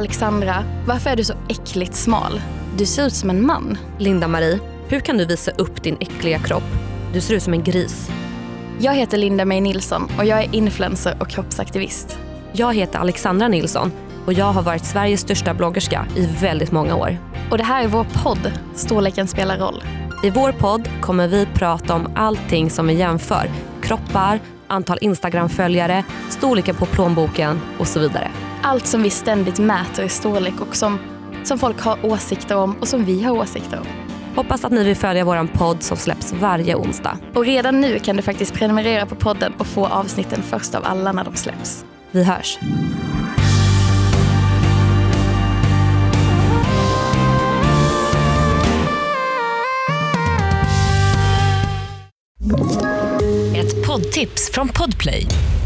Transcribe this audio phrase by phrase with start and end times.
[0.00, 2.40] Alexandra, varför är du så äckligt smal?
[2.76, 3.78] Du ser ut som en man.
[3.98, 6.62] Linda-Marie, hur kan du visa upp din äckliga kropp?
[7.12, 8.10] Du ser ut som en gris.
[8.78, 12.18] Jag heter Linda May Nilsson och jag är influencer och kroppsaktivist.
[12.52, 13.92] Jag heter Alexandra Nilsson
[14.26, 17.18] och jag har varit Sveriges största bloggerska i väldigt många år.
[17.50, 19.84] Och det här är vår podd, Storleken spelar roll.
[20.24, 23.50] I vår podd kommer vi prata om allting som vi jämför.
[23.82, 28.30] Kroppar, antal Instagram-följare, storleken på plånboken och så vidare.
[28.62, 30.98] Allt som vi ständigt mäter i storlek och som,
[31.44, 33.86] som folk har åsikter om och som vi har åsikter om.
[34.36, 37.18] Hoppas att ni vill följa vår podd som släpps varje onsdag.
[37.34, 41.12] Och redan nu kan du faktiskt prenumerera på podden och få avsnitten först av alla
[41.12, 41.84] när de släpps.
[42.10, 42.58] Vi hörs.
[53.56, 55.26] Ett poddtips från Podplay.